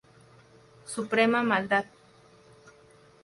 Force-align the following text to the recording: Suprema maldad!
Suprema 0.93 1.43
maldad! 1.51 1.85